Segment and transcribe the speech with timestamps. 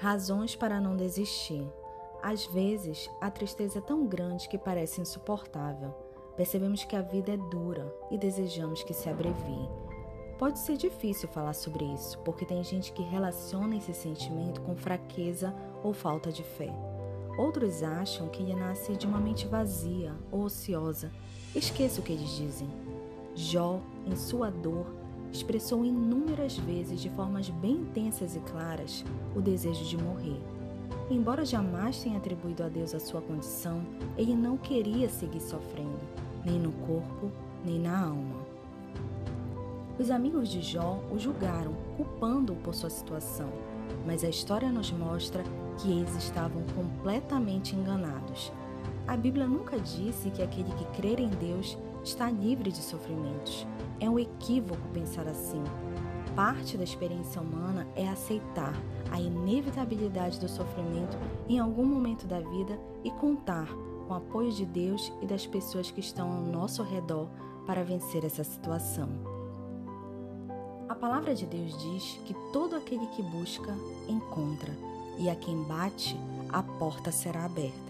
[0.00, 1.62] Razões para não desistir.
[2.22, 5.90] Às vezes, a tristeza é tão grande que parece insuportável.
[6.38, 9.68] Percebemos que a vida é dura e desejamos que se abrevie.
[10.38, 15.54] Pode ser difícil falar sobre isso, porque tem gente que relaciona esse sentimento com fraqueza
[15.84, 16.72] ou falta de fé.
[17.36, 21.12] Outros acham que ele nasce de uma mente vazia ou ociosa.
[21.54, 22.70] Esqueça o que eles dizem.
[23.34, 24.86] Jó, em sua dor,
[25.32, 29.04] expressou inúmeras vezes, de formas bem intensas e claras,
[29.34, 30.40] o desejo de morrer.
[31.10, 33.82] Embora jamais tenha atribuído a Deus a sua condição,
[34.16, 36.00] ele não queria seguir sofrendo,
[36.44, 37.30] nem no corpo,
[37.64, 38.36] nem na alma.
[39.98, 43.50] Os amigos de Jó o julgaram, culpando-o por sua situação,
[44.06, 45.42] mas a história nos mostra
[45.78, 48.52] que eles estavam completamente enganados.
[49.06, 53.66] A Bíblia nunca disse que aquele que crer em Deus está livre de sofrimentos.
[53.98, 55.62] É um equívoco pensar assim.
[56.34, 58.74] Parte da experiência humana é aceitar
[59.10, 61.18] a inevitabilidade do sofrimento
[61.48, 63.68] em algum momento da vida e contar
[64.06, 67.28] com o apoio de Deus e das pessoas que estão ao nosso redor
[67.66, 69.08] para vencer essa situação.
[70.88, 73.72] A palavra de Deus diz que todo aquele que busca,
[74.08, 74.72] encontra,
[75.18, 76.16] e a quem bate,
[76.48, 77.89] a porta será aberta.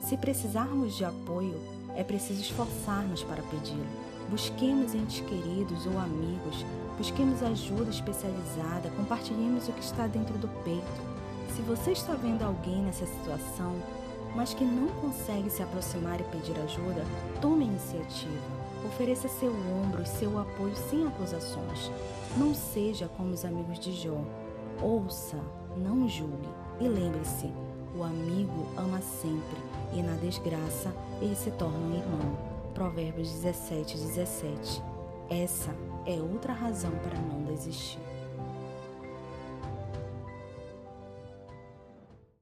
[0.00, 1.60] Se precisarmos de apoio,
[1.94, 3.86] é preciso esforçar-nos para pedi-lo.
[4.30, 6.64] Busquemos entes queridos ou amigos,
[6.96, 11.10] busquemos ajuda especializada, compartilhemos o que está dentro do peito.
[11.54, 13.74] Se você está vendo alguém nessa situação,
[14.34, 17.04] mas que não consegue se aproximar e pedir ajuda,
[17.40, 18.60] tome iniciativa.
[18.86, 21.90] Ofereça seu ombro seu apoio sem acusações.
[22.36, 24.24] Não seja como os amigos de Jó.
[24.80, 25.38] Ouça,
[25.76, 26.48] não julgue.
[26.80, 27.52] E lembre-se:
[27.96, 29.58] o amigo ama sempre,
[29.92, 32.38] e na desgraça ele se torna um irmão.
[32.74, 34.82] Provérbios 17, 17.
[35.28, 35.74] Essa
[36.06, 38.09] é outra razão para não desistir.